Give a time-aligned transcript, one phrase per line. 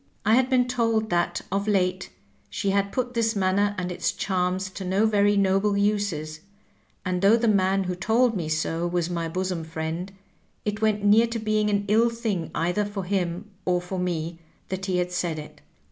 [0.25, 2.09] I had been told that of late
[2.49, 6.39] she had put this manner and its charms to no very noble uses,
[7.05, 10.11] and though the man who told me so was my bosom friend,
[10.65, 14.87] it went near to being an ill thing either for him or for me that
[14.87, 15.61] he had said it.